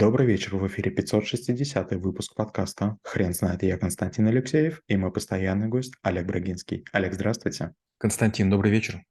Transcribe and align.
Добрый 0.00 0.26
вечер, 0.26 0.56
в 0.56 0.66
эфире 0.66 0.90
560 0.90 1.92
выпуск 1.96 2.34
подкаста 2.34 2.96
«Хрен 3.04 3.34
знает». 3.34 3.62
Я 3.62 3.76
Константин 3.76 4.28
Алексеев 4.28 4.80
и 4.88 4.96
мой 4.96 5.12
постоянный 5.12 5.68
гость 5.68 5.92
Олег 6.00 6.24
Брагинский. 6.24 6.86
Олег, 6.92 7.12
здравствуйте. 7.12 7.74
Константин, 7.98 8.48
добрый 8.48 8.72
вечер. 8.72 9.02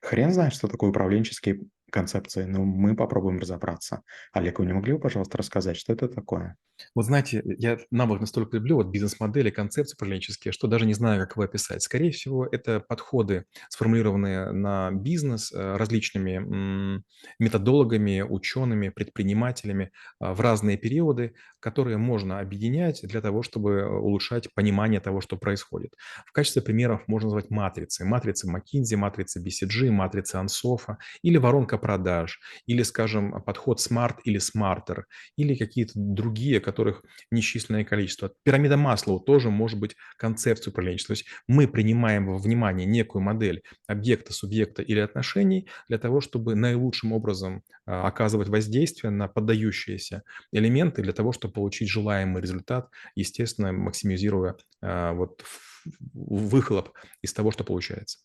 Хрен 0.00 0.32
знает, 0.32 0.54
что 0.54 0.68
такое 0.68 0.88
управленческие 0.88 1.60
концепции, 1.94 2.44
но 2.44 2.64
мы 2.64 2.96
попробуем 2.96 3.38
разобраться. 3.38 4.02
Олег, 4.32 4.58
вы 4.58 4.66
не 4.66 4.72
могли 4.72 4.94
бы, 4.94 4.98
пожалуйста, 4.98 5.38
рассказать, 5.38 5.76
что 5.76 5.92
это 5.92 6.08
такое? 6.08 6.56
Вот 6.94 7.04
знаете, 7.04 7.40
я 7.44 7.78
навык 7.92 8.20
настолько 8.20 8.56
люблю 8.56 8.76
вот 8.76 8.88
бизнес-модели, 8.88 9.50
концепции 9.50 9.94
управленческие, 9.94 10.50
что 10.50 10.66
даже 10.66 10.86
не 10.86 10.94
знаю, 10.94 11.20
как 11.20 11.36
его 11.36 11.44
описать. 11.44 11.82
Скорее 11.82 12.10
всего, 12.10 12.46
это 12.46 12.80
подходы, 12.80 13.44
сформулированные 13.68 14.50
на 14.50 14.90
бизнес 14.90 15.52
э, 15.52 15.76
различными 15.76 17.02
методологами, 17.38 18.22
учеными, 18.22 18.88
предпринимателями 18.88 19.92
а, 20.18 20.34
в 20.34 20.40
разные 20.40 20.76
периоды, 20.76 21.34
которые 21.60 21.96
можно 21.96 22.40
объединять 22.40 23.00
для 23.02 23.20
того, 23.20 23.42
чтобы 23.42 23.86
улучшать 23.86 24.52
понимание 24.54 25.00
того, 25.00 25.20
что 25.20 25.36
происходит. 25.36 25.92
В 26.26 26.32
качестве 26.32 26.62
примеров 26.62 27.02
можно 27.06 27.28
назвать 27.28 27.50
матрицы. 27.50 28.04
Матрицы 28.04 28.50
McKinsey, 28.50 28.96
матрицы 28.96 29.42
BCG, 29.42 29.90
матрицы 29.90 30.36
Ансофа 30.36 30.98
или 31.22 31.36
воронка 31.38 31.78
продаж, 31.84 32.40
или, 32.64 32.82
скажем, 32.82 33.42
подход 33.42 33.78
Smart 33.78 34.16
или 34.24 34.40
Smarter, 34.40 35.02
или 35.36 35.54
какие-то 35.54 35.92
другие, 35.94 36.58
которых 36.58 37.02
несчисленное 37.30 37.84
количество. 37.84 38.32
Пирамида 38.42 38.78
Маслоу 38.78 39.20
тоже 39.20 39.50
может 39.50 39.78
быть 39.78 39.94
концепцией 40.16 40.70
управленчества. 40.70 41.14
То 41.14 41.18
есть 41.18 41.28
мы 41.46 41.68
принимаем 41.68 42.26
во 42.26 42.38
внимание 42.38 42.86
некую 42.86 43.20
модель 43.20 43.62
объекта, 43.86 44.32
субъекта 44.32 44.80
или 44.80 44.98
отношений 44.98 45.68
для 45.86 45.98
того, 45.98 46.22
чтобы 46.22 46.54
наилучшим 46.54 47.12
образом 47.12 47.62
а, 47.84 48.06
оказывать 48.06 48.48
воздействие 48.48 49.10
на 49.10 49.28
поддающиеся 49.28 50.22
элементы 50.52 51.02
для 51.02 51.12
того, 51.12 51.32
чтобы 51.32 51.52
получить 51.52 51.90
желаемый 51.90 52.40
результат, 52.40 52.88
естественно, 53.14 53.72
максимизируя 53.72 54.56
а, 54.80 55.12
вот 55.12 55.44
выхлоп 56.14 56.92
из 57.20 57.34
того, 57.34 57.50
что 57.50 57.62
получается. 57.62 58.20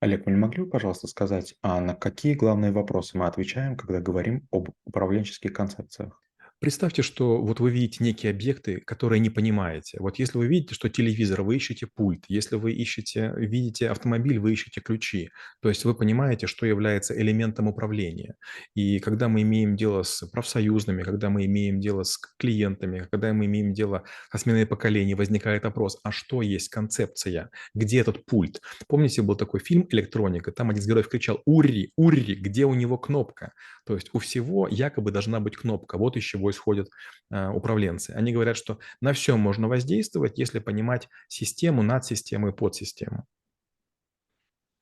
Олег, 0.00 0.26
вы 0.26 0.32
не 0.32 0.38
могли 0.38 0.64
бы, 0.64 0.70
пожалуйста, 0.70 1.06
сказать, 1.06 1.54
а 1.62 1.80
на 1.80 1.94
какие 1.94 2.34
главные 2.34 2.72
вопросы 2.72 3.16
мы 3.16 3.26
отвечаем, 3.26 3.76
когда 3.76 4.00
говорим 4.00 4.48
об 4.50 4.70
управленческих 4.84 5.52
концепциях? 5.52 6.20
Представьте, 6.60 7.02
что 7.02 7.40
вот 7.40 7.60
вы 7.60 7.70
видите 7.70 8.02
некие 8.02 8.30
объекты, 8.30 8.80
которые 8.80 9.20
не 9.20 9.30
понимаете. 9.30 9.98
Вот 10.00 10.18
если 10.18 10.38
вы 10.38 10.48
видите, 10.48 10.74
что 10.74 10.88
телевизор, 10.88 11.42
вы 11.42 11.54
ищете 11.54 11.86
пульт. 11.86 12.24
Если 12.26 12.56
вы 12.56 12.72
ищете, 12.72 13.32
видите 13.36 13.88
автомобиль, 13.88 14.40
вы 14.40 14.54
ищете 14.54 14.80
ключи. 14.80 15.30
То 15.62 15.68
есть 15.68 15.84
вы 15.84 15.94
понимаете, 15.94 16.48
что 16.48 16.66
является 16.66 17.16
элементом 17.16 17.68
управления. 17.68 18.34
И 18.74 18.98
когда 18.98 19.28
мы 19.28 19.42
имеем 19.42 19.76
дело 19.76 20.02
с 20.02 20.26
профсоюзными, 20.26 21.04
когда 21.04 21.30
мы 21.30 21.44
имеем 21.44 21.78
дело 21.78 22.02
с 22.02 22.18
клиентами, 22.38 23.06
когда 23.08 23.32
мы 23.32 23.44
имеем 23.44 23.72
дело 23.72 24.02
со 24.32 24.38
сменой 24.38 24.66
поколений, 24.66 25.14
возникает 25.14 25.62
вопрос, 25.62 26.00
а 26.02 26.10
что 26.10 26.42
есть 26.42 26.70
концепция? 26.70 27.50
Где 27.72 28.00
этот 28.00 28.26
пульт? 28.26 28.60
Помните, 28.88 29.22
был 29.22 29.36
такой 29.36 29.60
фильм 29.60 29.86
«Электроника», 29.90 30.50
там 30.50 30.70
один 30.70 30.82
из 30.82 30.88
героев 30.88 31.08
кричал 31.08 31.40
«Урри, 31.44 31.92
Урри, 31.94 32.34
где 32.34 32.64
у 32.64 32.74
него 32.74 32.98
кнопка?» 32.98 33.52
То 33.86 33.94
есть 33.94 34.10
у 34.12 34.18
всего 34.18 34.66
якобы 34.68 35.12
должна 35.12 35.38
быть 35.38 35.56
кнопка. 35.56 35.98
Вот 35.98 36.16
из 36.16 36.24
чего 36.24 36.47
исходят 36.50 36.88
э, 37.30 37.48
управленцы. 37.48 38.10
Они 38.10 38.32
говорят, 38.32 38.56
что 38.56 38.78
на 39.00 39.12
все 39.12 39.36
можно 39.36 39.68
воздействовать, 39.68 40.38
если 40.38 40.58
понимать 40.58 41.08
систему, 41.28 41.82
надсистему 41.82 42.48
и 42.48 42.52
подсистему. 42.52 43.26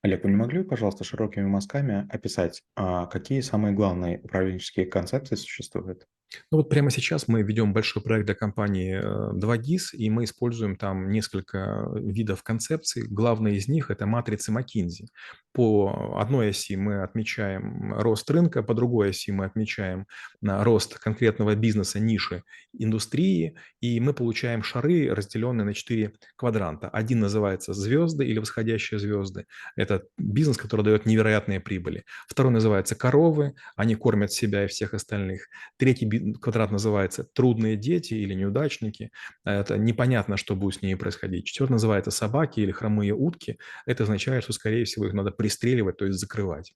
Олег, 0.03 0.23
вы 0.23 0.29
не 0.29 0.35
могли 0.35 0.59
бы, 0.59 0.69
пожалуйста, 0.69 1.03
широкими 1.03 1.45
мазками 1.45 2.07
описать, 2.09 2.63
а 2.75 3.07
какие 3.07 3.41
самые 3.41 3.73
главные 3.73 4.19
управленческие 4.19 4.85
концепции 4.85 5.35
существуют? 5.35 6.07
Ну 6.51 6.57
вот 6.57 6.69
прямо 6.69 6.91
сейчас 6.91 7.27
мы 7.27 7.41
ведем 7.41 7.73
большой 7.73 8.03
проект 8.03 8.25
для 8.25 8.35
компании 8.35 8.99
2GIS, 8.99 9.93
э, 9.93 9.97
и 9.97 10.09
мы 10.09 10.25
используем 10.25 10.75
там 10.75 11.09
несколько 11.09 11.89
видов 11.95 12.43
концепций. 12.43 13.03
Главное 13.07 13.53
из 13.53 13.67
них– 13.67 13.89
это 13.91 14.05
матрицы 14.05 14.51
McKinsey. 14.51 15.07
По 15.53 16.19
одной 16.19 16.49
оси 16.49 16.75
мы 16.75 17.01
отмечаем 17.01 17.93
рост 17.93 18.29
рынка, 18.29 18.61
по 18.61 18.73
другой 18.73 19.09
оси 19.09 19.31
мы 19.31 19.45
отмечаем 19.45 20.05
рост 20.41 20.99
конкретного 20.99 21.55
бизнеса, 21.55 21.99
ниши, 21.99 22.43
индустрии, 22.73 23.55
и 23.81 23.99
мы 23.99 24.13
получаем 24.13 24.61
шары, 24.63 25.09
разделенные 25.09 25.65
на 25.65 25.73
четыре 25.73 26.13
квадранта. 26.35 26.89
Один 26.89 27.19
называется 27.19 27.73
звезды 27.73 28.25
или 28.25 28.37
восходящие 28.39 28.99
звезды. 28.99 29.45
Это 29.75 30.03
бизнес, 30.17 30.57
который 30.57 30.83
дает 30.83 31.05
невероятные 31.05 31.59
прибыли. 31.59 32.03
Второй 32.27 32.51
называется 32.51 32.95
коровы, 32.95 33.53
они 33.75 33.95
кормят 33.95 34.31
себя 34.31 34.65
и 34.65 34.67
всех 34.67 34.93
остальных. 34.93 35.47
Третий 35.77 36.05
квадрат 36.41 36.71
называется 36.71 37.23
«трудные 37.23 37.75
дети» 37.75 38.13
или 38.13 38.33
«неудачники». 38.33 39.11
Это 39.43 39.77
непонятно, 39.77 40.37
что 40.37 40.55
будет 40.55 40.75
с 40.75 40.81
ними 40.81 40.95
происходить. 40.95 41.45
Четвертый 41.45 41.73
называется 41.73 42.11
«собаки» 42.11 42.59
или 42.59 42.71
«хромые 42.71 43.13
утки». 43.13 43.57
Это 43.85 44.03
означает, 44.03 44.43
что, 44.43 44.53
скорее 44.53 44.85
всего, 44.85 45.05
их 45.07 45.13
надо 45.13 45.31
пристреливать, 45.31 45.97
то 45.97 46.05
есть 46.05 46.19
закрывать. 46.19 46.73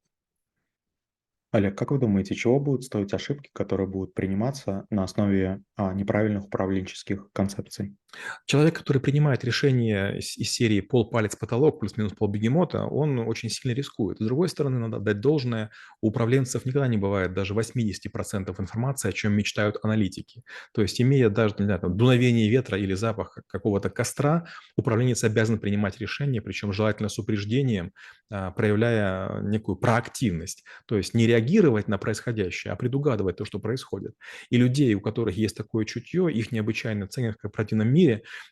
Олег, 1.51 1.77
как 1.77 1.91
вы 1.91 1.99
думаете, 1.99 2.33
чего 2.33 2.61
будут 2.61 2.85
стоить 2.85 3.13
ошибки, 3.13 3.49
которые 3.53 3.87
будут 3.87 4.13
приниматься 4.13 4.85
на 4.89 5.03
основе 5.03 5.61
а, 5.75 5.93
неправильных 5.93 6.45
управленческих 6.45 7.29
концепций? 7.33 7.97
Человек, 8.45 8.77
который 8.77 9.01
принимает 9.01 9.43
решение 9.43 10.19
из, 10.19 10.51
серии 10.51 10.81
«пол 10.81 11.09
палец 11.09 11.35
потолок» 11.35 11.79
плюс-минус 11.79 12.13
пол 12.13 12.27
бегемота, 12.27 12.85
он 12.85 13.19
очень 13.19 13.49
сильно 13.49 13.75
рискует. 13.75 14.19
С 14.19 14.25
другой 14.25 14.49
стороны, 14.49 14.79
надо 14.79 14.99
дать 14.99 15.19
должное, 15.19 15.71
у 16.01 16.11
управленцев 16.11 16.65
никогда 16.65 16.87
не 16.87 16.97
бывает 16.97 17.33
даже 17.33 17.53
80% 17.53 18.53
информации, 18.59 19.09
о 19.09 19.11
чем 19.13 19.33
мечтают 19.33 19.77
аналитики. 19.81 20.43
То 20.73 20.81
есть, 20.81 21.01
имея 21.01 21.29
даже 21.29 21.55
не 21.57 21.65
знаю, 21.65 21.79
там, 21.79 21.97
дуновение 21.97 22.49
ветра 22.49 22.77
или 22.77 22.93
запах 22.93 23.37
какого-то 23.47 23.89
костра, 23.89 24.45
управленец 24.75 25.23
обязан 25.23 25.57
принимать 25.57 25.99
решение, 25.99 26.41
причем 26.41 26.73
желательно 26.73 27.09
с 27.09 27.17
упреждением, 27.17 27.93
а, 28.29 28.51
проявляя 28.51 29.41
некую 29.41 29.75
проактивность. 29.75 30.63
То 30.85 30.97
есть 30.97 31.13
не 31.13 31.27
реагировать 31.27 31.87
на 31.87 31.97
происходящее, 31.97 32.73
а 32.73 32.75
предугадывать 32.75 33.37
то, 33.37 33.45
что 33.45 33.59
происходит. 33.59 34.15
И 34.49 34.57
людей, 34.57 34.93
у 34.95 35.01
которых 35.01 35.35
есть 35.35 35.55
такое 35.55 35.85
чутье, 35.85 36.31
их 36.31 36.51
необычайно 36.51 37.07
ценят 37.07 37.35
в 37.35 37.37
корпоративном 37.39 37.87
мире, 37.87 38.00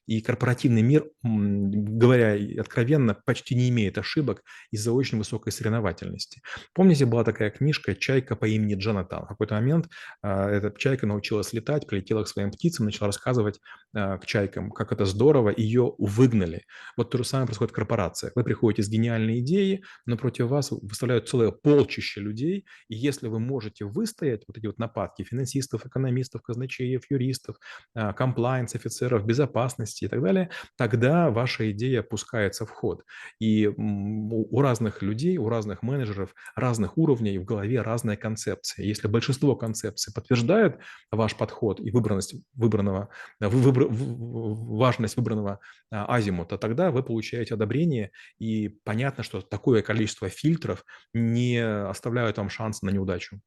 и 0.10 0.22
корпоративный 0.22 0.82
мир, 0.82 1.06
говоря 1.24 2.36
откровенно, 2.60 3.14
почти 3.26 3.56
не 3.56 3.70
имеет 3.70 3.98
ошибок 3.98 4.44
из-за 4.72 4.92
очень 4.92 5.18
высокой 5.18 5.52
соревновательности. 5.52 6.42
Помните, 6.74 7.06
была 7.06 7.24
такая 7.24 7.52
книжка 7.52 7.96
«Чайка 7.96 8.36
по 8.36 8.46
имени 8.46 8.76
Джонатан». 8.76 9.26
В 9.26 9.28
какой-то 9.28 9.56
момент 9.56 9.88
а, 10.22 10.50
эта 10.50 10.74
чайка 10.78 11.06
научилась 11.06 11.54
летать, 11.54 11.88
прилетела 11.88 12.24
к 12.24 12.28
своим 12.28 12.52
птицам, 12.52 12.86
начала 12.86 13.08
рассказывать 13.08 13.59
а, 13.94 14.18
к 14.18 14.26
чайкам, 14.26 14.72
как 14.72 14.92
это 14.92 15.06
здорово, 15.06 15.54
ее 15.56 15.94
выгнали. 15.98 16.64
Вот 16.98 17.12
то 17.12 17.18
же 17.18 17.24
самое 17.24 17.46
происходит 17.46 17.72
в 17.72 17.76
корпорациях. 17.76 18.34
Вы 18.36 18.44
приходите 18.44 18.84
с 18.84 18.90
гениальной 18.90 19.40
идеей, 19.40 19.84
но 20.06 20.18
против 20.18 20.48
вас 20.48 20.72
выставляют 20.72 21.30
целое 21.30 21.52
полчище 21.52 22.22
людей, 22.22 22.66
и 22.88 22.96
если 22.96 23.28
вы 23.28 23.40
можете 23.40 23.86
выстоять 23.86 24.44
вот 24.48 24.58
эти 24.58 24.66
вот 24.66 24.80
нападки 24.80 25.24
финансистов, 25.24 25.86
экономистов, 25.86 26.42
казначеев, 26.42 27.04
юристов, 27.09 27.58
комплайнс 27.94 28.76
офицеров, 28.76 29.26
безопасности 29.40 30.06
и 30.06 30.08
так 30.08 30.22
далее, 30.22 30.50
тогда 30.78 31.30
ваша 31.30 31.72
идея 31.72 32.04
пускается 32.04 32.66
в 32.66 32.70
ход. 32.70 33.04
И 33.40 33.68
у 33.68 34.62
разных 34.62 35.02
людей, 35.02 35.38
у 35.38 35.50
разных 35.50 35.82
менеджеров 35.82 36.36
разных 36.56 36.98
уровней 36.98 37.38
в 37.38 37.46
голове 37.46 37.82
разная 37.82 38.18
концепция. 38.18 38.86
Если 38.86 39.08
большинство 39.08 39.56
концепций 39.56 40.14
подтверждает 40.14 40.80
ваш 41.12 41.36
подход 41.36 41.80
и 41.80 41.92
выбранность 41.92 42.36
выбранного, 42.54 43.10
выбор, 43.40 43.88
важность 43.90 45.18
выбранного 45.18 45.60
а, 45.92 46.16
азимута, 46.16 46.58
тогда 46.58 46.92
вы 46.92 47.04
получаете 47.04 47.54
одобрение, 47.54 48.12
и 48.38 48.70
понятно, 48.84 49.24
что 49.24 49.42
такое 49.42 49.82
количество 49.82 50.30
фильтров 50.30 50.84
не 51.14 51.58
оставляют 51.58 52.38
вам 52.38 52.50
шанс 52.50 52.82
на 52.82 52.90
неудачу. 52.90 53.40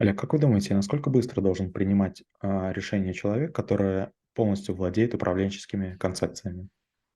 Олег, 0.00 0.18
как 0.18 0.32
вы 0.32 0.38
думаете, 0.38 0.74
насколько 0.74 1.10
быстро 1.10 1.42
должен 1.42 1.72
принимать 1.72 2.22
а, 2.40 2.72
решение 2.72 3.12
человек, 3.12 3.54
который 3.54 4.06
полностью 4.34 4.74
владеет 4.74 5.14
управленческими 5.14 5.96
концепциями? 5.98 6.68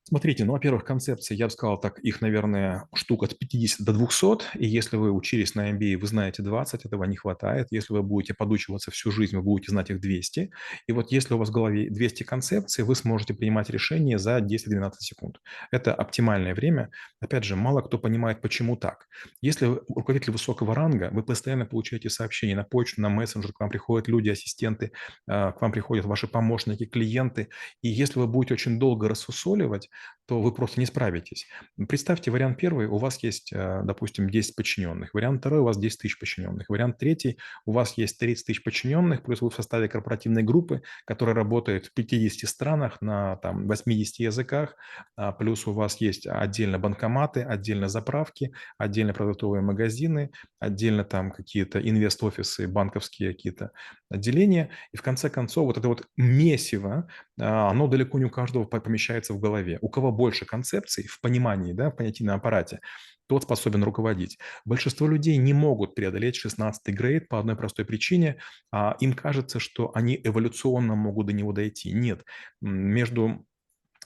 Смотрите, 0.06 0.44
ну, 0.44 0.52
во-первых, 0.52 0.84
концепции, 0.84 1.34
я 1.34 1.46
бы 1.46 1.50
сказал 1.50 1.80
так, 1.80 1.98
их, 2.00 2.20
наверное, 2.20 2.86
штук 2.94 3.22
от 3.22 3.38
50 3.38 3.86
до 3.86 3.94
200, 3.94 4.58
и 4.58 4.66
если 4.66 4.98
вы 4.98 5.10
учились 5.10 5.54
на 5.54 5.70
MBA, 5.72 5.96
вы 5.96 6.06
знаете 6.06 6.42
20, 6.42 6.84
этого 6.84 7.04
не 7.04 7.16
хватает. 7.16 7.68
Если 7.70 7.94
вы 7.94 8.02
будете 8.02 8.34
подучиваться 8.34 8.90
всю 8.90 9.10
жизнь, 9.10 9.34
вы 9.34 9.42
будете 9.42 9.72
знать 9.72 9.88
их 9.88 10.00
200. 10.00 10.50
И 10.86 10.92
вот 10.92 11.10
если 11.10 11.32
у 11.32 11.38
вас 11.38 11.48
в 11.48 11.52
голове 11.52 11.88
200 11.88 12.22
концепций, 12.24 12.84
вы 12.84 12.94
сможете 12.96 13.32
принимать 13.32 13.70
решения 13.70 14.18
за 14.18 14.40
10-12 14.40 14.92
секунд. 14.98 15.40
Это 15.70 15.94
оптимальное 15.94 16.54
время. 16.54 16.90
Опять 17.20 17.44
же, 17.44 17.56
мало 17.56 17.80
кто 17.80 17.98
понимает, 17.98 18.42
почему 18.42 18.76
так. 18.76 19.08
Если 19.40 19.64
руководитель 19.64 20.32
высокого 20.32 20.74
ранга, 20.74 21.08
вы 21.12 21.22
постоянно 21.22 21.64
получаете 21.64 22.10
сообщения 22.10 22.54
на 22.54 22.64
почту, 22.64 23.00
на 23.00 23.08
мессенджер, 23.08 23.54
к 23.54 23.60
вам 23.60 23.70
приходят 23.70 24.06
люди, 24.06 24.28
ассистенты, 24.28 24.92
а, 25.26 25.52
к 25.52 25.62
вам 25.62 25.72
приходят 25.72 26.04
ваши 26.04 26.26
помощники, 26.28 26.84
клиенты, 26.84 27.48
и 27.80 27.88
если 27.88 28.18
вы 28.18 28.26
будете 28.26 28.52
очень 28.52 28.78
долго 28.78 29.08
рассусоливать, 29.08 29.88
то 30.26 30.40
вы 30.40 30.52
просто 30.52 30.80
не 30.80 30.86
справитесь. 30.86 31.46
Представьте, 31.88 32.30
вариант 32.30 32.58
первый, 32.58 32.86
у 32.86 32.96
вас 32.96 33.22
есть, 33.22 33.52
э, 33.52 33.82
допустим, 33.84 34.30
10 34.30 34.56
подчиненных. 34.56 35.12
Вариант 35.12 35.40
второй, 35.40 35.60
у 35.60 35.64
вас 35.64 35.76
10 35.76 36.00
тысяч 36.00 36.18
подчиненных. 36.18 36.68
Вариант 36.70 36.98
третий, 36.98 37.38
у 37.66 37.72
вас 37.72 37.98
есть 37.98 38.18
30 38.18 38.46
тысяч 38.46 38.62
подчиненных, 38.62 39.22
плюс 39.22 39.42
вы 39.42 39.50
в 39.50 39.54
составе 39.54 39.88
корпоративной 39.88 40.42
группы, 40.42 40.82
которая 41.04 41.34
работает 41.34 41.86
в 41.86 41.92
50 41.92 42.48
странах 42.48 43.02
на 43.02 43.36
там, 43.36 43.68
80 43.68 44.20
языках, 44.20 44.76
а, 45.16 45.32
плюс 45.32 45.66
у 45.66 45.72
вас 45.72 46.00
есть 46.00 46.26
отдельно 46.26 46.78
банкоматы, 46.78 47.42
отдельно 47.42 47.88
заправки, 47.88 48.52
отдельно 48.78 49.12
продуктовые 49.12 49.62
магазины, 49.62 50.30
отдельно 50.58 51.04
там 51.04 51.32
какие-то 51.32 51.80
инвест-офисы, 51.80 52.66
банковские 52.66 53.34
какие-то 53.34 53.72
отделения. 54.14 54.70
И 54.92 54.96
в 54.96 55.02
конце 55.02 55.30
концов 55.30 55.66
вот 55.66 55.78
это 55.78 55.88
вот 55.88 56.06
месиво, 56.16 57.08
а, 57.40 57.70
оно 57.70 57.86
далеко 57.86 58.18
не 58.18 58.24
у 58.24 58.30
каждого 58.30 58.64
помещается 58.64 59.34
в 59.34 59.40
голове. 59.40 59.78
У 59.80 59.88
кого 59.88 60.12
больше 60.12 60.44
концепций 60.44 61.06
в 61.06 61.20
понимании, 61.20 61.72
да, 61.72 61.90
в 61.90 61.96
понятийном 61.96 62.36
аппарате, 62.36 62.80
тот 63.26 63.44
способен 63.44 63.82
руководить. 63.84 64.38
Большинство 64.64 65.06
людей 65.08 65.36
не 65.36 65.54
могут 65.54 65.94
преодолеть 65.94 66.44
16-й 66.44 66.92
грейд 66.92 67.28
по 67.28 67.38
одной 67.38 67.56
простой 67.56 67.84
причине. 67.84 68.36
А, 68.70 68.96
им 69.00 69.14
кажется, 69.14 69.58
что 69.60 69.90
они 69.94 70.20
эволюционно 70.22 70.94
могут 70.94 71.26
до 71.26 71.32
него 71.32 71.52
дойти. 71.52 71.92
Нет. 71.92 72.24
Между 72.60 73.46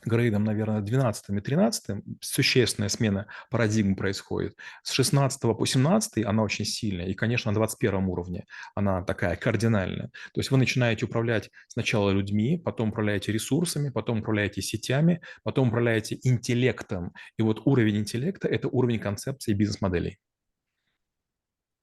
грейдом, 0.04 0.44
наверное, 0.44 0.80
12 0.80 1.30
и 1.30 1.40
13 1.40 2.04
существенная 2.20 2.88
смена 2.88 3.26
парадигм 3.50 3.96
происходит. 3.96 4.56
С 4.82 4.92
16 4.92 5.40
по 5.40 5.66
17 5.66 6.24
она 6.24 6.42
очень 6.42 6.64
сильная, 6.64 7.06
и, 7.06 7.14
конечно, 7.14 7.50
на 7.50 7.54
21 7.54 8.04
уровне 8.04 8.46
она 8.74 9.02
такая 9.02 9.36
кардинальная. 9.36 10.10
То 10.32 10.40
есть 10.40 10.50
вы 10.50 10.58
начинаете 10.58 11.06
управлять 11.06 11.50
сначала 11.68 12.10
людьми, 12.10 12.60
потом 12.62 12.90
управляете 12.90 13.32
ресурсами, 13.32 13.90
потом 13.90 14.20
управляете 14.20 14.62
сетями, 14.62 15.20
потом 15.42 15.68
управляете 15.68 16.18
интеллектом. 16.22 17.12
И 17.36 17.42
вот 17.42 17.62
уровень 17.64 17.98
интеллекта– 17.98 18.48
это 18.48 18.68
уровень 18.68 18.98
концепции 18.98 19.52
бизнес-моделей. 19.52 20.18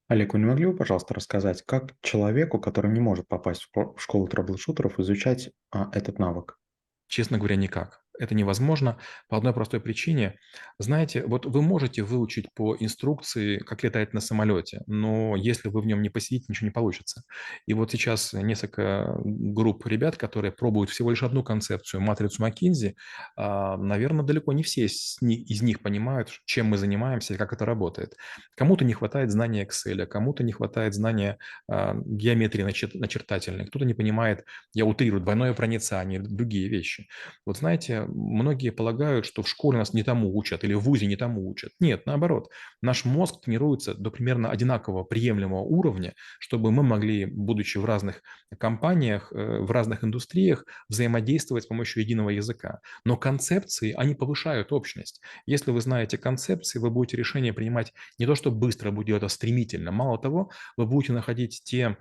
Олег, 0.07 0.33
вы 0.33 0.39
не 0.39 0.45
могли 0.45 0.67
бы, 0.67 0.75
пожалуйста, 0.75 1.15
рассказать, 1.15 1.63
как 1.63 1.95
человеку, 2.01 2.59
который 2.59 2.91
не 2.91 2.99
может 2.99 3.27
попасть 3.27 3.67
в 3.73 3.95
школу 3.97 4.27
трэблшутеров, 4.27 4.99
изучать 4.99 5.49
а, 5.71 5.89
этот 5.93 6.19
навык? 6.19 6.59
Честно 7.07 7.39
говоря, 7.39 7.55
никак. 7.55 8.04
Это 8.19 8.35
невозможно 8.35 8.97
по 9.27 9.37
одной 9.37 9.53
простой 9.53 9.79
причине. 9.79 10.37
Знаете, 10.79 11.23
вот 11.25 11.45
вы 11.45 11.61
можете 11.61 12.03
выучить 12.03 12.47
по 12.53 12.75
инструкции, 12.79 13.57
как 13.59 13.83
летать 13.83 14.13
на 14.13 14.21
самолете, 14.21 14.81
но 14.87 15.35
если 15.35 15.69
вы 15.69 15.81
в 15.81 15.85
нем 15.85 16.01
не 16.01 16.09
посидите, 16.09 16.45
ничего 16.49 16.67
не 16.67 16.71
получится. 16.71 17.23
И 17.65 17.73
вот 17.73 17.91
сейчас 17.91 18.33
несколько 18.33 19.15
групп 19.23 19.85
ребят, 19.85 20.17
которые 20.17 20.51
пробуют 20.51 20.89
всего 20.89 21.11
лишь 21.11 21.23
одну 21.23 21.43
концепцию, 21.43 22.01
матрицу 22.01 22.41
Маккинзи, 22.41 22.95
а, 23.35 23.77
наверное, 23.77 24.25
далеко 24.25 24.53
не 24.53 24.63
все 24.63 24.85
из 24.85 25.61
них 25.61 25.81
понимают, 25.81 26.29
чем 26.45 26.67
мы 26.67 26.77
занимаемся 26.77 27.33
и 27.33 27.37
как 27.37 27.53
это 27.53 27.65
работает. 27.65 28.15
Кому-то 28.55 28.85
не 28.85 28.93
хватает 28.93 29.31
знания 29.31 29.65
Excel, 29.65 30.05
кому-то 30.05 30.43
не 30.43 30.51
хватает 30.51 30.93
знания 30.93 31.37
а, 31.69 31.95
геометрии 32.05 32.63
начертательной, 32.63 33.67
кто-то 33.67 33.85
не 33.85 33.93
понимает, 33.93 34.45
я 34.73 34.85
утрирую, 34.85 35.21
двойное 35.21 35.53
проницание, 35.53 36.19
другие 36.19 36.69
вещи. 36.69 37.07
Вот 37.45 37.57
знаете, 37.57 38.04
многие 38.07 38.69
полагают, 38.71 39.25
что 39.25 39.41
в 39.41 39.49
школе 39.49 39.77
нас 39.77 39.93
не 39.93 40.03
тому 40.03 40.35
учат 40.37 40.63
или 40.63 40.73
в 40.73 40.81
ВУЗе 40.81 41.07
не 41.07 41.15
тому 41.15 41.49
учат. 41.49 41.71
Нет, 41.79 42.05
наоборот. 42.05 42.49
Наш 42.81 43.05
мозг 43.05 43.41
тренируется 43.41 43.93
до 43.93 44.11
примерно 44.11 44.49
одинакового 44.49 45.03
приемлемого 45.03 45.61
уровня, 45.61 46.13
чтобы 46.39 46.71
мы 46.71 46.83
могли, 46.83 47.25
будучи 47.25 47.77
в 47.77 47.85
разных 47.85 48.21
компаниях, 48.57 49.31
э, 49.33 49.59
в 49.59 49.71
разных 49.71 50.03
индустриях, 50.03 50.65
взаимодействовать 50.89 51.63
с 51.63 51.67
помощью 51.67 52.03
единого 52.03 52.29
языка. 52.29 52.79
Но 53.03 53.17
концепции, 53.17 53.93
они 53.97 54.15
повышают 54.15 54.71
общность. 54.71 55.21
Если 55.45 55.71
вы 55.71 55.81
знаете 55.81 56.17
концепции, 56.17 56.79
вы 56.79 56.89
будете 56.89 57.17
решение 57.17 57.53
принимать 57.53 57.93
не 58.19 58.25
то, 58.25 58.35
что 58.35 58.51
быстро, 58.51 58.91
будет 58.91 59.07
делать 59.07 59.23
это 59.23 59.33
стремительно. 59.33 59.91
Мало 59.91 60.17
того, 60.17 60.51
вы 60.77 60.85
будете 60.85 61.13
находить 61.13 61.61
те 61.63 61.97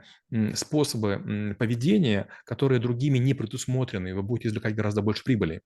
способы 0.55 1.55
поведения, 1.59 2.29
которые 2.45 2.81
другими 2.81 3.19
не 3.19 3.35
предусмотрены, 3.35 4.09
и 4.09 4.13
вы 4.13 4.23
будете 4.23 4.49
извлекать 4.49 4.75
гораздо 4.75 5.03
больше 5.03 5.25
прибыли. 5.25 5.63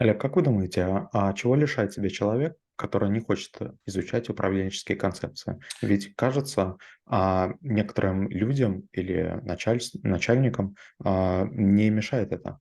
Олег, 0.00 0.18
как 0.18 0.36
вы 0.36 0.42
думаете, 0.42 0.84
а, 0.84 1.08
а 1.12 1.32
чего 1.34 1.54
лишает 1.54 1.92
себя 1.92 2.08
человек, 2.08 2.56
который 2.74 3.10
не 3.10 3.20
хочет 3.20 3.54
э, 3.60 3.72
изучать 3.84 4.30
управленческие 4.30 4.96
концепции? 4.96 5.60
Ведь 5.82 6.14
кажется, 6.16 6.78
а, 7.04 7.52
некоторым 7.60 8.26
людям 8.30 8.88
или 8.92 9.38
началь... 9.42 9.82
начальникам 10.02 10.74
а, 11.04 11.44
не 11.50 11.90
мешает 11.90 12.32
это. 12.32 12.60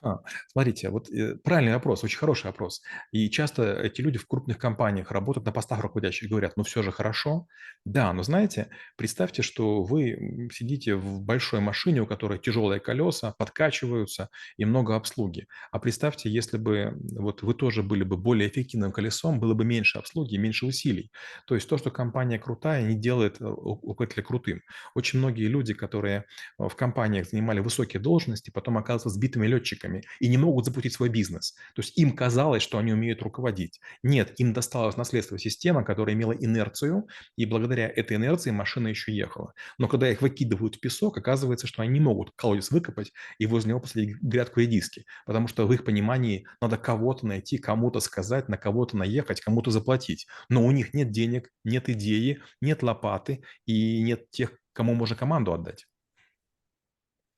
А, 0.00 0.18
смотрите, 0.52 0.90
вот 0.90 1.10
э, 1.10 1.34
правильный 1.42 1.74
вопрос, 1.74 2.04
очень 2.04 2.18
хороший 2.18 2.46
вопрос. 2.46 2.82
И 3.10 3.28
часто 3.30 3.72
эти 3.82 4.00
люди 4.00 4.16
в 4.16 4.28
крупных 4.28 4.56
компаниях 4.58 5.10
работают 5.10 5.44
на 5.44 5.50
постах 5.50 5.80
руководящих, 5.80 6.28
говорят, 6.30 6.56
ну 6.56 6.62
все 6.62 6.82
же 6.84 6.92
хорошо. 6.92 7.48
Да, 7.84 8.12
но 8.12 8.22
знаете, 8.22 8.68
представьте, 8.96 9.42
что 9.42 9.82
вы 9.82 10.48
сидите 10.52 10.94
в 10.94 11.20
большой 11.22 11.58
машине, 11.60 12.02
у 12.02 12.06
которой 12.06 12.38
тяжелые 12.38 12.78
колеса, 12.78 13.34
подкачиваются 13.38 14.30
и 14.56 14.64
много 14.64 14.94
обслуги. 14.94 15.48
А 15.72 15.80
представьте, 15.80 16.30
если 16.30 16.58
бы 16.58 16.96
вот 17.16 17.42
вы 17.42 17.54
тоже 17.54 17.82
были 17.82 18.04
бы 18.04 18.16
более 18.16 18.48
эффективным 18.48 18.92
колесом, 18.92 19.40
было 19.40 19.54
бы 19.54 19.64
меньше 19.64 19.98
обслуги, 19.98 20.36
меньше 20.36 20.66
усилий. 20.66 21.10
То 21.46 21.56
есть 21.56 21.68
то, 21.68 21.76
что 21.76 21.90
компания 21.90 22.38
крутая, 22.38 22.84
не 22.86 22.94
делает 22.94 23.40
руководителя 23.40 24.22
крутым. 24.22 24.62
Очень 24.94 25.18
многие 25.18 25.48
люди, 25.48 25.74
которые 25.74 26.24
в 26.56 26.70
компаниях 26.76 27.28
занимали 27.28 27.58
высокие 27.58 28.00
должности, 28.00 28.50
потом 28.50 28.78
оказываются 28.78 29.10
сбитыми 29.10 29.46
летчиками 29.48 29.87
сотрудниками 29.88 30.02
и 30.20 30.28
не 30.28 30.38
могут 30.38 30.64
запустить 30.64 30.92
свой 30.92 31.08
бизнес. 31.08 31.54
То 31.74 31.82
есть 31.82 31.96
им 31.98 32.12
казалось, 32.14 32.62
что 32.62 32.78
они 32.78 32.92
умеют 32.92 33.22
руководить. 33.22 33.80
Нет, 34.02 34.34
им 34.38 34.52
досталось 34.52 34.96
наследство 34.96 35.38
система, 35.38 35.84
которая 35.84 36.14
имела 36.14 36.32
инерцию, 36.32 37.06
и 37.36 37.46
благодаря 37.46 37.88
этой 37.88 38.16
инерции 38.16 38.50
машина 38.50 38.88
еще 38.88 39.14
ехала. 39.14 39.52
Но 39.78 39.88
когда 39.88 40.10
их 40.10 40.22
выкидывают 40.22 40.76
в 40.76 40.80
песок, 40.80 41.18
оказывается, 41.18 41.66
что 41.66 41.82
они 41.82 41.92
не 41.92 42.00
могут 42.00 42.32
колодец 42.36 42.70
выкопать 42.70 43.12
и 43.38 43.46
возле 43.46 43.70
него 43.70 43.80
посадить 43.80 44.16
грядку 44.22 44.60
редиски, 44.60 45.04
потому 45.26 45.48
что 45.48 45.66
в 45.66 45.72
их 45.72 45.84
понимании 45.84 46.46
надо 46.60 46.76
кого-то 46.78 47.26
найти, 47.26 47.58
кому-то 47.58 48.00
сказать, 48.00 48.48
на 48.48 48.56
кого-то 48.56 48.96
наехать, 48.96 49.40
кому-то 49.40 49.70
заплатить. 49.70 50.26
Но 50.48 50.64
у 50.64 50.70
них 50.70 50.94
нет 50.94 51.10
денег, 51.10 51.50
нет 51.64 51.88
идеи, 51.88 52.40
нет 52.60 52.82
лопаты 52.82 53.42
и 53.66 54.02
нет 54.02 54.30
тех, 54.30 54.52
кому 54.72 54.94
можно 54.94 55.16
команду 55.16 55.52
отдать. 55.52 55.87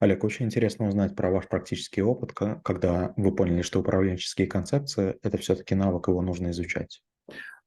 Олег, 0.00 0.24
очень 0.24 0.46
интересно 0.46 0.88
узнать 0.88 1.14
про 1.14 1.30
ваш 1.30 1.46
практический 1.46 2.00
опыт, 2.00 2.32
когда 2.32 3.12
вы 3.16 3.34
поняли, 3.36 3.60
что 3.60 3.80
управленческие 3.80 4.46
концепции– 4.46 5.18
это 5.22 5.36
все-таки 5.36 5.74
навык, 5.74 6.08
его 6.08 6.22
нужно 6.22 6.50
изучать. 6.50 7.02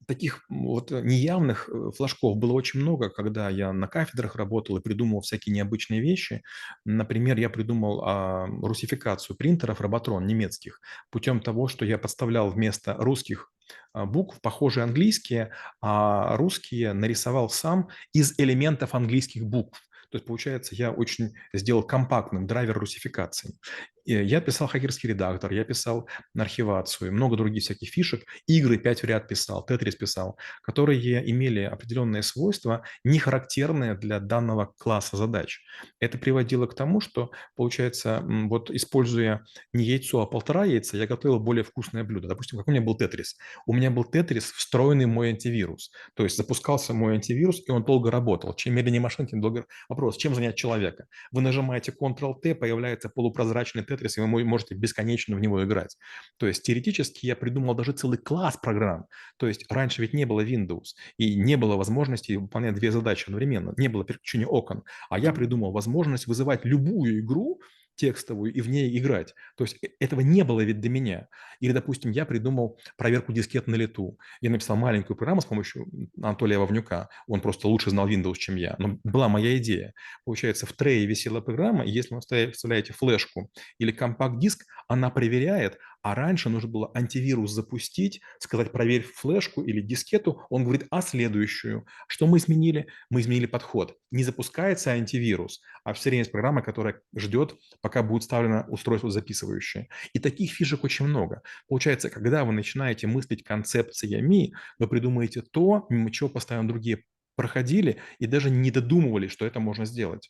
Таких 0.08 0.44
вот 0.50 0.90
неявных 0.92 1.70
э, 1.70 1.92
флажков 1.96 2.36
было 2.38 2.54
очень 2.54 2.82
много, 2.82 3.10
когда 3.10 3.50
я 3.50 3.72
на 3.72 3.88
кафедрах 3.88 4.36
работал 4.36 4.76
и 4.76 4.82
придумывал 4.82 5.22
всякие 5.22 5.56
необычные 5.56 6.02
вещи. 6.02 6.42
Например, 6.84 7.38
я 7.38 7.50
придумал 7.50 8.04
а, 8.04 8.48
русификацию 8.48 9.38
принтеров 9.38 9.80
Роботрон 9.80 10.26
немецких 10.26 10.82
путем 11.10 11.40
того, 11.40 11.68
что 11.68 11.86
я 11.86 11.98
подставлял 11.98 12.50
вместо 12.50 12.96
русских 12.96 13.52
а, 13.94 14.06
букв 14.06 14.42
похожие 14.42 14.84
английские, 14.84 15.52
а 15.82 16.36
русские 16.36 16.92
нарисовал 16.94 17.50
сам 17.50 17.88
из 18.12 18.38
элементов 18.40 18.96
английских 18.96 19.46
букв. 19.46 19.80
То 20.14 20.18
есть, 20.18 20.28
получается, 20.28 20.76
я 20.76 20.92
очень 20.92 21.34
сделал 21.54 21.82
компактным 21.82 22.46
драйвер 22.46 22.78
русификации. 22.78 23.58
Я 24.06 24.42
писал 24.42 24.68
хакерский 24.68 25.10
редактор, 25.10 25.54
я 25.54 25.64
писал 25.64 26.10
архивацию, 26.38 27.14
много 27.14 27.38
других 27.38 27.64
всяких 27.64 27.90
фишек, 27.90 28.26
игры 28.48 28.78
5 28.78 29.02
в 29.02 29.06
ряд 29.06 29.30
писал, 29.30 29.66
Тетрис 29.66 29.96
писал, 29.96 30.38
которые 30.62 31.30
имели 31.32 31.62
определенные 31.62 32.22
свойства, 32.22 32.84
не 33.06 33.18
характерные 33.18 33.96
для 33.96 34.20
данного 34.20 34.74
класса 34.78 35.16
задач. 35.16 35.62
Это 36.02 36.18
приводило 36.18 36.68
к 36.68 36.76
тому, 36.76 37.00
что, 37.00 37.32
получается, 37.56 38.22
вот 38.26 38.70
используя 38.72 39.46
не 39.72 39.86
яйцо, 39.86 40.22
а 40.22 40.26
полтора 40.26 40.66
яйца, 40.66 40.98
я 40.98 41.08
готовил 41.08 41.40
более 41.40 41.64
вкусное 41.64 42.04
блюдо. 42.04 42.28
Допустим, 42.28 42.60
как 42.60 42.68
у 42.68 42.72
меня 42.72 42.82
был 42.82 42.98
Тетрис? 42.98 43.38
У 43.66 43.74
меня 43.74 43.90
был 43.90 44.04
Тетрис, 44.04 44.52
встроенный 44.52 45.06
мой 45.06 45.30
антивирус. 45.30 45.92
То 46.16 46.24
есть 46.24 46.36
запускался 46.36 46.94
мой 46.94 47.14
антивирус, 47.16 47.62
и 47.66 47.72
он 47.72 47.86
долго 47.86 48.12
работал. 48.12 48.54
Чем 48.54 48.76
медленнее 48.76 49.02
машина, 49.02 49.30
тем 49.30 49.40
долго... 49.40 49.66
Вопрос, 49.88 50.18
чем 50.18 50.36
занять 50.36 50.58
человека? 50.58 51.06
Вы 51.32 51.42
нажимаете 51.42 51.94
Ctrl-T, 51.98 52.56
появляется 52.56 53.08
полупрозрачный 53.08 53.84
и 54.02 54.22
вы 54.22 54.44
можете 54.44 54.76
бесконечно 54.76 55.36
в 55.36 55.40
него 55.40 55.64
играть. 55.64 55.98
То 56.38 56.48
есть 56.48 56.64
теоретически 56.64 57.26
я 57.26 57.36
придумал 57.36 57.76
даже 57.76 57.92
целый 57.92 58.18
класс 58.18 58.58
программ. 58.62 59.06
То 59.38 59.48
есть 59.48 59.66
раньше 59.72 60.02
ведь 60.02 60.14
не 60.14 60.26
было 60.26 60.44
Windows, 60.46 60.96
и 61.18 61.36
не 61.36 61.58
было 61.58 61.76
возможности 61.76 62.34
выполнять 62.34 62.76
две 62.76 62.92
задачи 62.92 63.26
одновременно, 63.26 63.74
не 63.78 63.88
было 63.88 64.04
переключения 64.04 64.48
окон. 64.48 64.84
А 65.10 65.20
я 65.20 65.34
придумал 65.34 65.72
возможность 65.72 66.28
вызывать 66.28 66.66
любую 66.66 67.20
игру 67.20 67.62
текстовую 67.96 68.54
и 68.54 68.62
в 68.62 68.70
ней 68.70 68.98
играть. 68.98 69.34
То 69.56 69.64
есть 69.64 69.78
э 69.82 69.88
этого 70.00 70.22
не 70.22 70.44
было 70.44 70.62
ведь 70.62 70.80
до 70.82 70.90
меня. 70.90 71.28
Или, 71.60 71.72
допустим, 71.72 72.12
я 72.12 72.26
придумал 72.26 72.80
проверку 72.98 73.34
дискет 73.34 73.68
на 73.68 73.76
лету. 73.76 74.18
Я 74.42 74.50
написал 74.50 74.76
маленькую 74.76 75.18
программу 75.18 75.42
с 75.42 75.46
помощью 75.46 75.88
Анатолия 76.22 76.58
Вовнюка. 76.58 77.10
Он 77.28 77.42
просто 77.42 77.68
лучше 77.68 77.90
знал 77.90 78.08
Windows, 78.08 78.36
чем 78.36 78.56
я. 78.56 78.76
Но 78.80 79.00
была 79.04 79.30
моя 79.30 79.58
идея. 79.58 79.94
Получается, 80.26 80.66
в 80.66 80.74
трее 80.74 81.06
висела 81.06 81.42
программа, 81.42 81.86
и 81.86 81.92
если 81.92 82.16
вы 82.16 82.22
вставляете 82.22 82.94
флешку 82.94 83.50
или 83.78 83.92
компакт-диск, 83.92 84.66
она 84.88 85.10
проверяет, 85.10 85.78
а 86.04 86.16
раньше 86.16 86.50
нужно 86.50 86.70
было 86.70 86.92
антивирус 86.94 87.52
запустить, 87.52 88.22
сказать: 88.40 88.72
"Проверь 88.72 89.04
флешку 89.04 89.64
или 89.64 89.82
дискету". 89.82 90.42
Он 90.50 90.64
говорит: 90.64 90.86
"А 90.92 91.02
следующую?" 91.02 91.86
Что 92.08 92.28
мы 92.28 92.38
изменили? 92.38 92.88
Мы 93.10 93.22
изменили 93.22 93.48
подход. 93.48 93.98
Не 94.12 94.24
запускается 94.24 94.92
антивирус, 94.92 95.62
а 95.84 95.94
всё 95.94 96.10
время 96.10 96.22
есть 96.22 96.32
программа, 96.32 96.62
которая 96.62 97.02
ждет, 97.16 97.56
пока 97.82 98.04
будет 98.04 98.24
вставлено 98.24 98.66
устройство 98.70 99.10
записывающее. 99.12 99.88
И 100.14 100.20
таких 100.20 100.52
фишек 100.52 100.84
очень 100.84 101.08
много. 101.08 101.42
Получается, 101.68 102.10
когда 102.10 102.44
вы 102.46 102.54
начинаете 102.54 103.08
мыслить 103.08 103.44
концепциями, 103.44 104.54
вы 104.80 104.88
придумаете 104.88 105.42
то, 105.42 105.86
мимо 105.90 106.12
чего 106.12 106.30
постоянно 106.30 106.68
другие 106.68 107.04
проходили 107.36 108.00
и 108.20 108.28
даже 108.28 108.50
не 108.52 108.72
додумывались, 108.72 109.32
что 109.32 109.46
это 109.46 109.60
можно 109.60 109.86
сделать. 109.86 110.30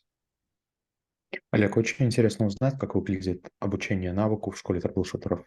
Олег, 1.50 1.76
очень 1.76 2.06
интересно 2.06 2.46
узнать, 2.46 2.78
как 2.78 2.94
выглядит 2.94 3.48
обучение 3.60 4.12
навыку 4.12 4.50
в 4.50 4.58
школе 4.58 4.80
трэблшутеров. 4.80 5.44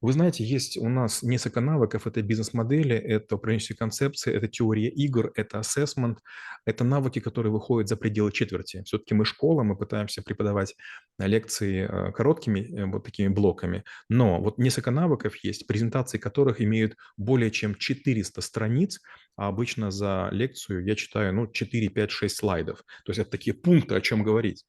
Вы 0.00 0.12
знаете, 0.12 0.44
есть 0.44 0.78
у 0.78 0.88
нас 0.88 1.22
несколько 1.22 1.60
навыков. 1.60 2.06
Это 2.06 2.22
бизнес-модели, 2.22 2.94
это 2.94 3.36
управленческие 3.36 3.76
концепции, 3.76 4.32
это 4.32 4.48
теория 4.48 4.88
игр, 4.88 5.32
это 5.34 5.58
ассессмент. 5.58 6.20
Это 6.64 6.84
навыки, 6.84 7.18
которые 7.20 7.52
выходят 7.52 7.88
за 7.88 7.96
пределы 7.96 8.32
четверти. 8.32 8.82
Всё-таки 8.84 9.14
мы 9.14 9.24
школа, 9.24 9.62
мы 9.62 9.76
пытаемся 9.76 10.22
преподавать 10.22 10.76
лекции, 11.18 11.86
э, 11.88 12.12
короткими, 12.12 12.60
э, 12.60 12.86
вот 12.86 13.04
такими 13.04 13.28
блоками. 13.28 13.84
Но 14.08 14.40
вот 14.40 14.58
несколько 14.58 14.90
навыков 14.90 15.36
есть, 15.42 15.66
презентации 15.66 16.18
которых 16.18 16.60
имеют 16.60 16.96
более 17.16 17.50
чем 17.50 17.74
400 17.74 18.40
страниц, 18.40 19.00
а 19.40 19.48
обычно 19.48 19.90
за 19.90 20.28
лекцию 20.32 20.84
я 20.84 20.94
читаю, 20.96 21.32
ну, 21.34 21.46
4, 21.50 21.88
5, 21.88 22.10
6 22.10 22.36
слайдов. 22.36 22.80
То 23.06 23.10
есть 23.12 23.20
это 23.20 23.30
такие 23.30 23.54
пункты, 23.54 23.94
о 23.94 24.00
чём 24.02 24.22
говорить. 24.22 24.66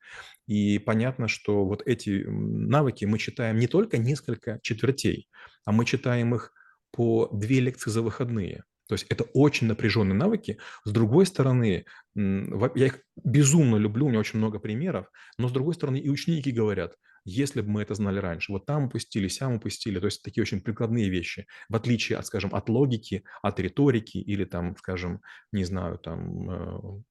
И 0.47 0.79
понятно, 0.79 1.27
что 1.27 1.65
вот 1.65 1.83
эти, 1.85 2.23
навыки 2.27 3.05
мы 3.05 3.19
читаем 3.19 3.57
не 3.59 3.67
только 3.67 3.97
несколько 3.97 4.59
четвертей, 4.63 5.29
а 5.65 5.73
мы 5.73 5.85
читаем 5.85 6.35
их 6.35 6.53
по 6.91 7.27
2 7.33 7.59
лекции 7.61 7.91
за 7.91 8.01
выходные. 8.01 8.63
То 8.91 8.95
есть 8.95 9.05
это 9.09 9.23
очень 9.33 9.67
напряженные 9.67 10.15
навыки. 10.15 10.57
С 10.83 10.91
другой 10.91 11.25
стороны, 11.25 11.85
я 12.13 12.85
их 12.87 12.99
безумно 13.23 13.77
люблю, 13.77 14.05
у 14.05 14.09
меня 14.09 14.19
очень 14.19 14.37
много 14.39 14.59
примеров, 14.59 15.07
но, 15.37 15.47
с 15.47 15.53
другой 15.53 15.75
стороны, 15.75 15.95
и 15.97 16.09
ученики 16.09 16.51
говорят: 16.51 16.97
"Если 17.23 17.61
б 17.61 17.69
мы 17.69 17.83
это 17.83 17.93
знали 17.95 18.19
раньше, 18.19 18.51
вот 18.51 18.65
там 18.65 18.87
упустили, 18.87 19.29
сям 19.29 19.53
упустили". 19.55 19.97
То 20.01 20.07
есть 20.07 20.23
такие 20.23 20.41
очень 20.41 20.59
прикладные 20.59 21.07
вещи, 21.09 21.47
в 21.69 21.75
отличие 21.77 22.17
от, 22.17 22.25
скажем, 22.25 22.53
от 22.53 22.67
логики, 22.67 23.23
от 23.41 23.61
риторики 23.61 24.17
или 24.17 24.43
там, 24.43 24.75
скажем, 24.75 25.21
не 25.53 25.63
знаю, 25.63 25.97
там, 25.99 26.49
э 26.51 27.01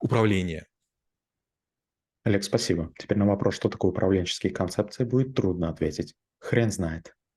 управления. 0.00 0.66
Олег, 2.24 2.44
спасибо. 2.44 2.92
Теперь 2.98 3.16
на 3.18 3.26
вопрос, 3.26 3.54
что 3.54 3.68
такое 3.70 3.90
управленческие 3.90 4.52
концепции, 4.52 5.04
будет 5.04 5.34
трудно 5.34 5.68
ответить. 5.70 6.14
Хрен 6.38 6.70
знает. 6.70 7.14